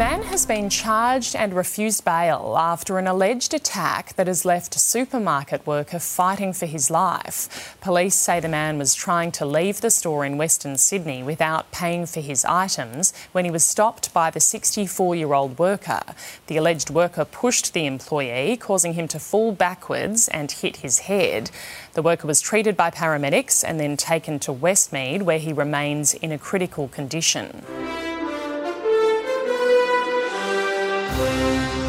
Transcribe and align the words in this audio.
man 0.00 0.22
has 0.22 0.46
been 0.46 0.70
charged 0.70 1.36
and 1.36 1.52
refused 1.52 2.06
bail 2.06 2.54
after 2.56 2.98
an 2.98 3.06
alleged 3.06 3.52
attack 3.52 4.14
that 4.14 4.28
has 4.28 4.46
left 4.46 4.74
a 4.74 4.78
supermarket 4.78 5.66
worker 5.66 5.98
fighting 5.98 6.54
for 6.54 6.64
his 6.64 6.90
life. 6.90 7.76
Police 7.82 8.14
say 8.14 8.40
the 8.40 8.48
man 8.48 8.78
was 8.78 8.94
trying 8.94 9.30
to 9.32 9.44
leave 9.44 9.82
the 9.82 9.90
store 9.90 10.24
in 10.24 10.38
Western 10.38 10.78
Sydney 10.78 11.22
without 11.22 11.70
paying 11.70 12.06
for 12.06 12.20
his 12.20 12.46
items 12.46 13.12
when 13.32 13.44
he 13.44 13.50
was 13.50 13.62
stopped 13.62 14.14
by 14.14 14.30
the 14.30 14.40
64 14.40 15.16
year 15.16 15.34
old 15.34 15.58
worker. 15.58 16.00
The 16.46 16.56
alleged 16.56 16.88
worker 16.88 17.26
pushed 17.26 17.74
the 17.74 17.84
employee, 17.84 18.56
causing 18.56 18.94
him 18.94 19.06
to 19.08 19.20
fall 19.20 19.52
backwards 19.52 20.28
and 20.28 20.50
hit 20.50 20.78
his 20.78 21.00
head. 21.00 21.50
The 21.92 22.00
worker 22.00 22.26
was 22.26 22.40
treated 22.40 22.74
by 22.74 22.90
paramedics 22.90 23.62
and 23.62 23.78
then 23.78 23.98
taken 23.98 24.38
to 24.38 24.50
Westmead, 24.50 25.24
where 25.24 25.38
he 25.38 25.52
remains 25.52 26.14
in 26.14 26.32
a 26.32 26.38
critical 26.38 26.88
condition. 26.88 27.79
Bye. 31.20 31.79